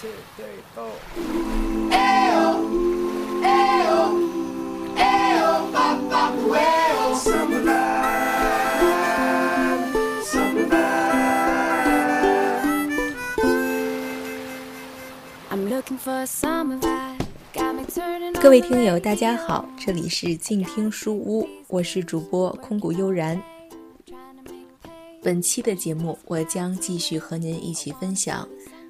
[0.00, 0.06] 次。
[1.90, 2.38] 哎呦，
[3.42, 3.90] 哎呦，
[4.96, 6.18] 哎呦，爸爸。
[18.40, 23.40] 各位听友，大家好，这里是静听书屋，我是主播空谷悠然。
[25.22, 28.48] 本期的节目，我将继续和您一起分享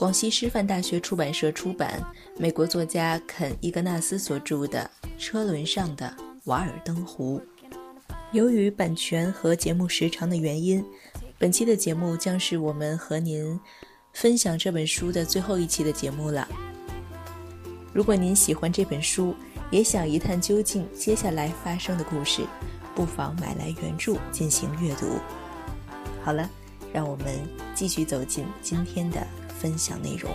[0.00, 2.02] 广西师范大学出版社出版、
[2.38, 4.90] 美国作家肯·伊格纳斯所著的
[5.22, 7.38] 《车轮上的瓦尔登湖》。
[8.32, 10.82] 由于版权和节目时长的原因，
[11.36, 13.60] 本期的节目将是我们和您
[14.14, 16.48] 分享这本书的最后一期的节目了。
[17.92, 19.34] 如果您喜欢这本书，
[19.70, 22.40] 也想一探究竟接下来发生的故事，
[22.94, 25.18] 不妨买来原著进行阅读。
[26.24, 26.48] 好了，
[26.90, 27.26] 让我们
[27.74, 29.20] 继续走进今天的
[29.60, 30.30] 分享内容。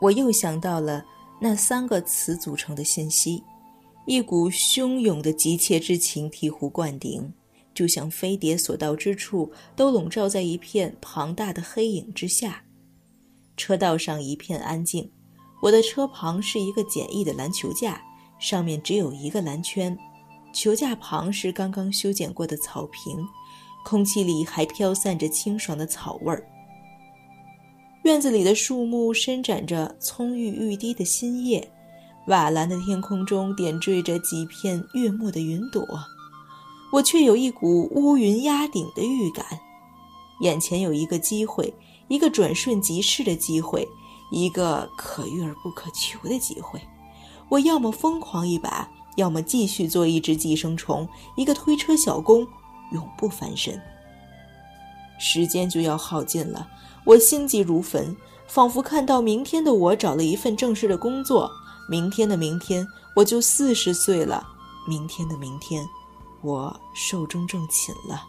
[0.00, 1.04] 我又想到了
[1.40, 3.42] 那三个词组成的信息。
[4.08, 7.30] 一股汹涌的急切之情醍醐灌顶，
[7.74, 12.64] 就像飞碟所到之处都笼罩在一片庞大的黑影之下。
[13.54, 15.10] 车道上一片安静，
[15.60, 18.00] 我的车旁是一个简易的篮球架，
[18.40, 19.94] 上面只有一个篮圈，
[20.54, 23.22] 球架旁是刚刚修剪过的草坪，
[23.84, 26.48] 空气里还飘散着清爽的草味儿。
[28.04, 31.70] 院子里的树木伸展着葱郁欲滴的新叶，
[32.28, 35.82] 瓦蓝的天空中点缀着几片月末的云朵，
[36.92, 39.44] 我却有一股乌云压顶的预感。
[40.40, 41.72] 眼前有一个机会，
[42.06, 43.88] 一个转瞬即逝的机会，
[44.30, 46.78] 一个可遇而不可求的机会。
[47.48, 52.46] 我要么疯狂一把，要么继续做一只寄生虫，一个推车小工，
[52.92, 53.80] 永不翻身。
[55.18, 56.68] 时间就要耗尽了。
[57.04, 58.14] 我心急如焚，
[58.46, 61.50] 仿佛看到明天的我找了一份正式的工作，
[61.88, 64.46] 明天的明天我就四十岁了，
[64.86, 65.82] 明天的明天
[66.42, 68.26] 我寿终正寝了。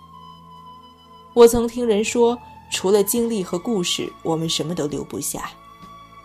[1.33, 2.39] 我曾听人说，
[2.71, 5.51] 除了经历和故事，我们什么都留不下。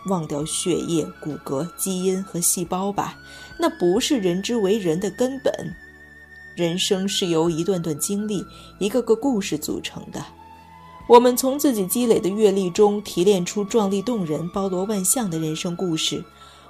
[0.07, 3.17] 忘掉血液、骨骼、基因和细胞吧，
[3.59, 5.53] 那不是人之为人的根本。
[6.55, 8.47] 人生是由一段段经历、
[8.79, 10.25] 一个个故事组成的。
[11.09, 16.25] 我们从自己积累的阅历中提炼出壮丽动人、包罗万象的人生故事。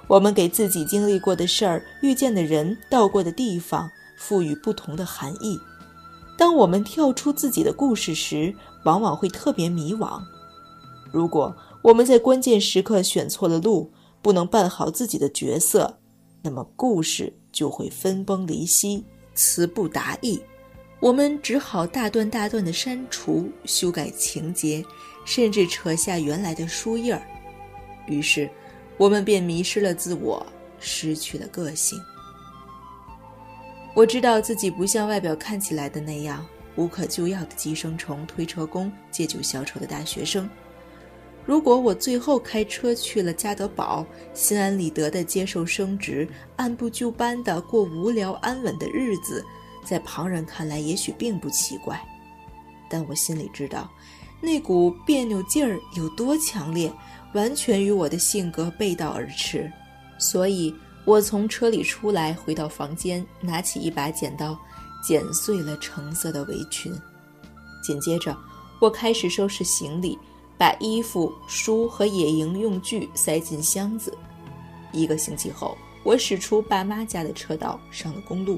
[0.07, 5.59] 我们给自己经历过的事儿、遇见的人、到过的地方赋予不同的含义。
[6.37, 10.21] 当我们跳出自己的故事时，往往会特别迷惘。
[11.11, 15.97] 如果我们在关键时刻选错了路，不能扮好自己的角色，
[16.41, 20.39] 那么故事就会分崩离析、词不达意。
[20.99, 24.83] 我们只好大段大段的删除、修改情节，
[25.25, 27.21] 甚至扯下原来的书页儿。
[28.07, 28.49] 于是，
[28.97, 30.45] 我们便迷失了自我，
[30.79, 31.99] 失去了个性。
[33.93, 36.45] 我知道自己不像外表看起来的那样
[36.75, 40.49] 无可救药的寄生虫、推车工、借酒消愁的大学生。
[41.45, 49.45] 如果我最后开车去了加德堡，心安理得地接受升职，按部就班地过无聊安稳的日子，
[49.83, 52.03] 在旁人看来也许并不奇怪，
[52.89, 53.89] 但我心里知道，
[54.41, 56.91] 那股别扭劲儿有多强烈，
[57.35, 59.71] 完全与我的性格背道而驰。
[60.17, 60.73] 所以，
[61.03, 64.57] 我从车里出来，回到房间，拿起一把剪刀，
[65.05, 66.91] 剪碎了橙色的围裙。
[67.83, 68.35] 紧接着，
[68.79, 70.17] 我开始收拾行李，
[70.57, 74.17] 把衣服、书和野营用具塞进箱子。
[74.93, 78.57] 一个星期后，我驶出爸妈家的车道，上了公路。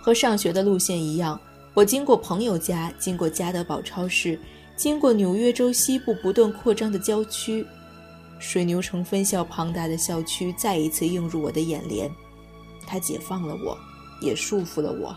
[0.00, 1.38] 和上学的路线一样，
[1.74, 4.40] 我经过朋友家，经过加德堡超市，
[4.74, 7.64] 经过纽约州西部不断扩张的郊区，
[8.38, 12.10] 水牛城分校庞大的校区再一次映入我的眼帘。
[12.86, 13.76] 它解放了我，
[14.20, 15.14] 也束缚了我。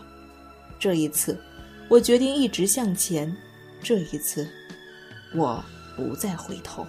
[0.78, 1.40] 这一次，
[1.88, 3.34] 我决定一直向前。
[3.82, 4.48] 这一次，
[5.34, 5.64] 我
[5.96, 6.86] 不再回头。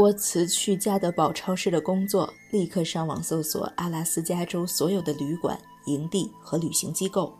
[0.00, 7.30] 我辞去加德堡超市的工作，立刻上网搜索阿拉斯加州所有的旅馆、营地和旅行机构，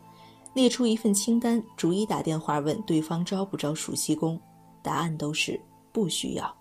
[0.53, 4.39] 列出一份清单，逐一打电话问对方招不招暑期工。
[4.83, 5.59] 答案都是
[5.91, 6.55] 不需要。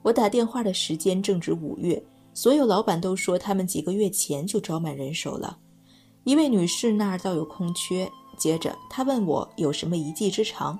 [0.00, 2.02] 我打电话的时间正值五月，
[2.32, 5.58] 所有老板都说他们几个月前就招满人手了。
[6.24, 8.10] 一位女士那儿倒有空缺。
[8.38, 10.78] 接着她问我有什么一技之长。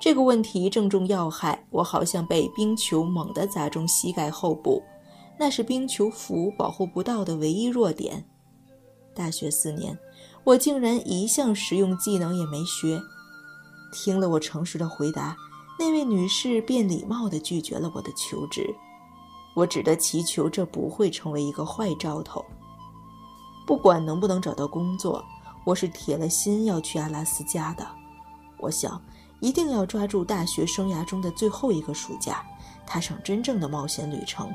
[0.00, 4.82] 这个问题正中要害，我好像被冰球猛地砸中膝盖后部，
[5.38, 8.24] 那是冰球服保护不到的唯一弱点。
[9.14, 9.98] 大学四年，
[10.44, 13.00] 我竟然一项实用技能也没学。
[13.92, 15.36] 听了我诚实的回答，
[15.78, 18.72] 那位女士便礼貌地拒绝了我的求职。
[19.56, 22.44] 我只得祈求这不会成为一个坏兆头。
[23.66, 25.24] 不管能不能找到工作，
[25.64, 27.84] 我是铁了心要去阿拉斯加的。
[28.58, 29.02] 我想，
[29.40, 32.44] 一定要抓住大学生涯中的最后一个暑假，
[32.86, 34.50] 踏上真正的冒险旅程。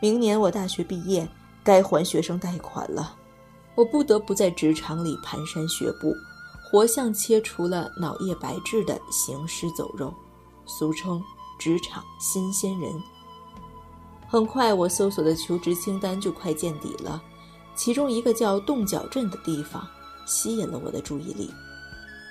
[0.00, 1.28] 明年我大学毕业，
[1.64, 3.16] 该还学生贷款了。
[3.74, 6.14] 我不得不在职场里蹒跚学步。
[6.68, 10.12] 活像切除了脑叶白质的行尸走肉，
[10.66, 11.22] 俗称
[11.60, 12.92] 职场新鲜人。
[14.26, 17.22] 很快，我搜索的求职清单就快见底了，
[17.76, 19.86] 其中一个叫洞角镇的地方
[20.26, 21.48] 吸引了我的注意力。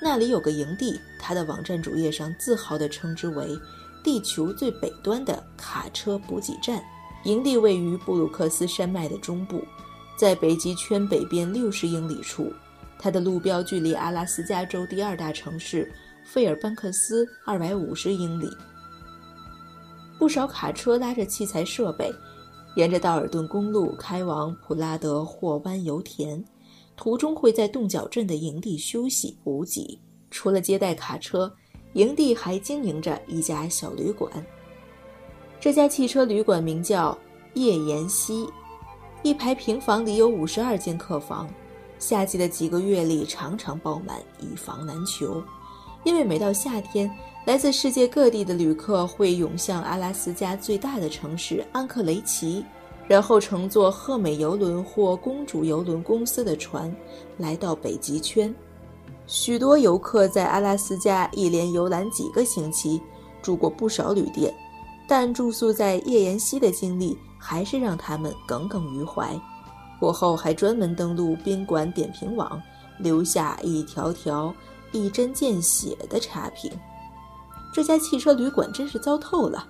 [0.08, 3.60] 那里有个营地，它的网站主页上自豪地称之为
[4.06, 6.80] “地球最北端的卡车补给站”。
[7.26, 9.64] 营地位于布鲁克斯山脉的中部，
[10.16, 12.54] 在北极圈北边六十英里处。
[13.00, 15.92] 它的路标距离阿拉斯加州第二大城市
[16.24, 18.48] 费尔班克斯二百五十英里。
[20.20, 22.14] 不少卡车拉着器材设备，
[22.76, 26.46] 沿着道尔顿公路开往普拉德霍湾油田，
[26.96, 30.00] 途中会在洞角镇的营地休息补给。
[30.32, 31.54] 除了接待卡车，
[31.94, 34.32] 营地还经营着一家小旅馆。
[35.60, 37.18] 这家汽车旅馆名叫
[37.54, 38.48] 叶岩溪，
[39.24, 41.50] 一排平房里有五十二间客房。
[41.98, 45.42] 夏季的几个月里常常爆满，以房难求。
[46.04, 47.10] 因为每到夏天，
[47.46, 52.64] 来自世界各地的旅客会涌向阿拉斯加最大的城市安克雷奇，
[53.08, 56.94] 然后乘坐赫美游轮或公主游轮公司的船
[57.38, 58.54] 来到北极圈。
[59.28, 63.02] 许多游客在阿拉斯加一连游览几个星期，
[63.42, 64.54] 住过不少旅店，
[65.08, 69.40] 但住宿在叶岩溪的经历还是让他们耿耿于怀。
[70.00, 72.62] 过后还专门登录宾馆点评网，
[73.00, 74.54] 留下一条条
[74.92, 76.72] 一针见血的差评。
[77.74, 79.66] 这家汽车旅馆真是糟透了，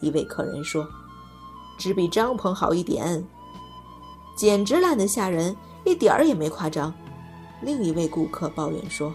[0.00, 0.86] 一位客人说
[1.76, 3.24] ：“只比帐篷好一点，
[4.36, 6.92] 简直烂得吓人，一点儿也没夸张。”
[7.62, 9.14] 另一位顾客抱怨说：“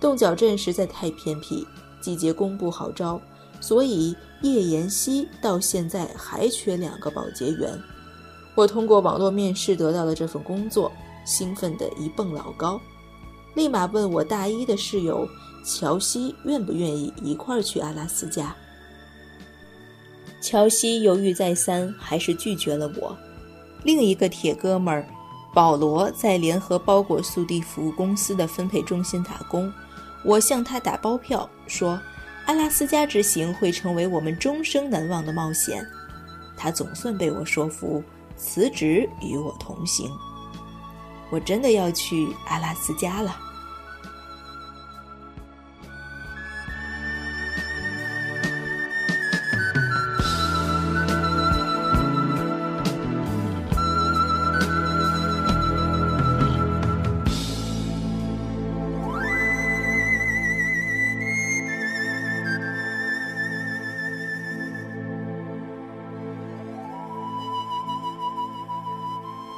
[0.00, 1.66] 洞角镇实在太偏僻，
[2.00, 3.20] 季节工不好招，
[3.60, 7.78] 所以叶岩溪到现在还缺两个保洁员。”
[8.56, 10.90] 我通过网络面试得到了这份工作，
[11.24, 12.80] 兴奋得一蹦老高，
[13.54, 15.28] 立马问我大一的室友
[15.64, 18.56] 乔西愿不愿意一块儿去阿拉斯加。
[20.40, 23.16] 乔西犹豫再三，还是拒绝了我。
[23.84, 25.06] 另一个铁哥们儿
[25.54, 29.72] 保罗在联合包裹速递服务公司的分配中心打工，
[30.24, 32.00] 我向他打包票说，
[32.46, 35.84] 阿拉斯加之行会成为我们终生难忘的冒险。
[36.56, 38.02] 他总算被我说服。
[38.40, 40.08] 辞职与我同行，
[41.28, 43.36] 我真的要去阿拉斯加了。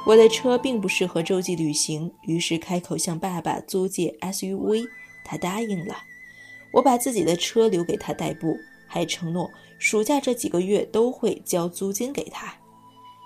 [0.03, 4.83] 我的车并不适合洲际旅行，于是开口向爸爸租借 SUV，
[5.23, 5.95] 他答应了。
[6.73, 12.53] 我把自己的车留给他代步，还承诺暑假这几个月都会交租金给他。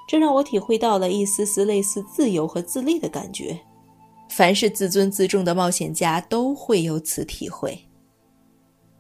[0.08, 3.58] 这让我体会到了一丝丝类似自由和自立的感觉。
[4.30, 7.80] 凡是自尊自重的冒险家都会有此体会。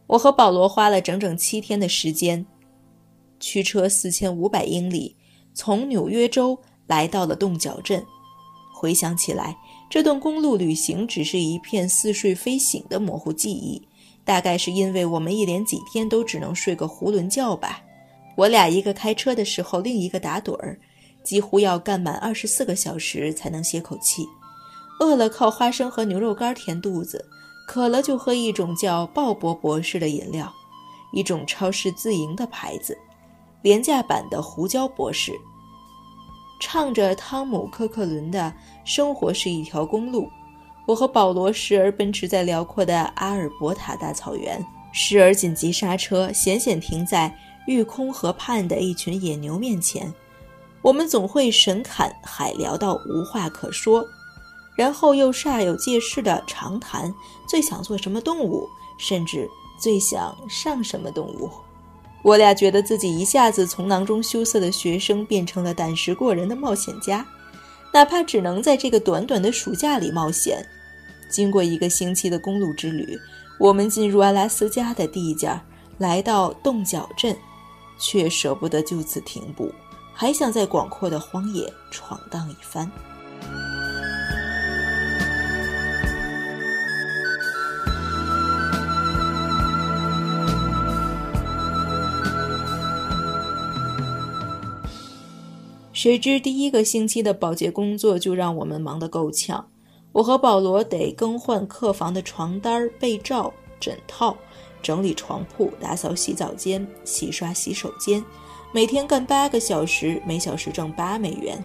[0.07, 2.45] 我和保罗花了整整七天的时间，
[3.39, 5.17] 驱车四千五百英里，
[5.53, 6.57] 从纽约州。
[6.87, 8.05] 来到了洞角镇，
[8.73, 9.57] 回想起来，
[9.89, 13.81] 这段公路旅行只是一片似睡非醒的模糊记忆。
[14.23, 17.81] 大概是因为我们一连几天都只能睡个囫囵觉吧。
[18.35, 20.79] 我俩一个开车的时候，另一个打盹儿，
[21.23, 24.27] 几乎要干满二十四个小时才能歇口气。
[24.99, 27.23] 饿了靠花生和牛肉干填肚子，
[27.67, 30.51] 渴了就喝一种叫鲍勃博士的饮料。
[31.13, 32.97] 一种超市自营的牌子，
[33.61, 35.31] 廉价版的胡椒博士。
[36.59, 38.39] 唱着汤姆·科克伦的
[38.83, 40.23] 《生活是一条公路》，
[40.85, 47.35] 我和保罗时而奔驰在辽阔的阿尔伯塔大草原，时而紧急刹车，险险停在
[47.67, 50.11] 玉空河畔的一群野牛面前。
[50.81, 54.05] 我们总会神侃海聊到无话可说，
[54.77, 57.13] 然后又煞有介事地长谈
[57.47, 61.49] 最想做什么动物，甚至最想上什么动物。
[62.25, 67.23] 我俩觉得自己一下子从囊中羞涩的学生变成了胆识过人的冒险家，
[67.93, 70.65] 哪怕只能在这个短短的暑假里冒险。
[71.29, 73.15] 经过一个星期的公路之旅，
[73.59, 75.51] 我们进入阿拉斯加的地界，
[75.99, 77.37] 来到洞角镇，
[77.99, 79.71] 却舍不得就此停步，
[80.11, 82.91] 还想在广阔的荒野闯荡一番。
[96.05, 99.67] 谁知第一个星期的保洁工作就让我们忙得够呛。
[100.11, 104.37] 我和保罗得更换客房的床单、被罩、枕套，
[104.83, 108.23] 整理床铺，打扫洗澡间，洗刷洗手间，
[108.71, 111.57] 每天干八个小时，每小时挣八美元。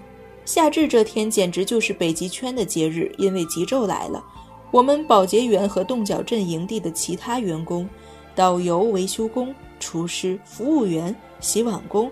[0.46, 4.24] 夏至这天简直就是北极圈的节日，因为极昼来了。
[4.70, 7.86] 我们保洁员和洞角镇营地的其他员工、
[8.34, 12.10] 导游、维修工、厨师、服务员、洗碗工，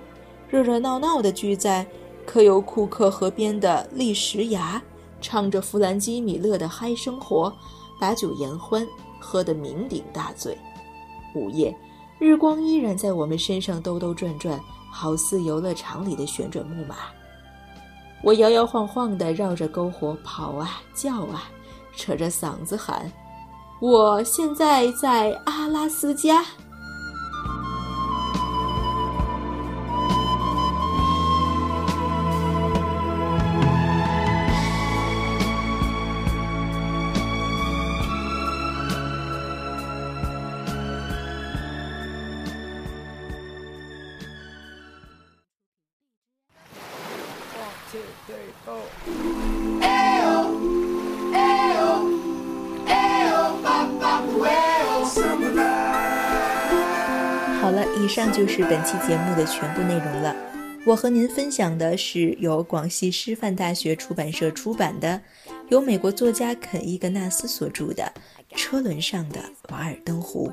[0.51, 1.87] 热热闹闹地聚在。
[2.29, 4.81] 可有库克河边的砾石崖，
[5.19, 7.51] 唱着弗兰基米勒的嗨生活，
[7.99, 8.87] 把酒言欢，
[9.19, 10.55] 喝得酩酊大醉。
[11.35, 11.75] 午夜，
[12.19, 14.61] 日光依然在我们身上兜兜转转，
[14.93, 16.97] 好似游乐场里的旋转木马。
[18.23, 21.45] 我摇摇晃晃地绕着篝火跑啊叫啊，
[21.97, 23.11] 扯着嗓子喊
[23.81, 26.45] ：“我现在在阿拉斯加。
[58.09, 60.35] 以上就是本期节目的全部内容了。
[60.87, 65.21] 我和您分享的是由广西师范大学出版社出版的，
[65.69, 68.11] 由美国作家肯·伊格纳斯所著的
[68.57, 69.39] 《车轮上的
[69.69, 70.51] 瓦尔登湖》。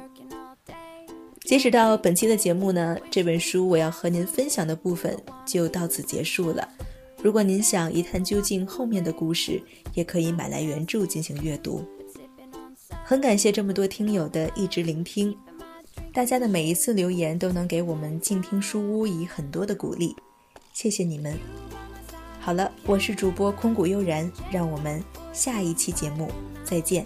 [1.46, 6.68] 截止到本期的节目呢，这本书我要和您分享的部分就到此结束了。
[7.24, 11.86] 如果您想一探究竟后面的故事，也可以买来原著进行阅读。
[13.06, 15.34] 很感谢这么多听友的一直聆听，
[16.16, 20.16] 大家的每一次留言都能给我们静听书屋以很多的鼓励，
[20.72, 21.38] 谢谢你们。
[22.40, 25.04] 好了，我是主播空谷悠然，让我们
[25.34, 26.32] 下一期节目
[26.64, 27.06] 再见。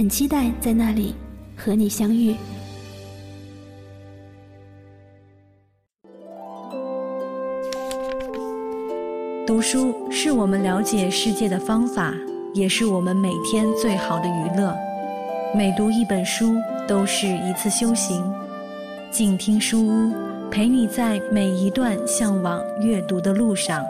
[0.00, 1.14] 很期待在那里
[1.54, 2.34] 和你相遇。
[9.46, 12.14] 读书是我们了解世界的方法，
[12.54, 14.74] 也是我们每天最好的娱乐。
[15.54, 16.54] 每读一本书
[16.88, 18.24] 都是一次修行。
[19.10, 20.14] 静听书屋，
[20.50, 23.84] 陪你在每一段向往阅读的路上。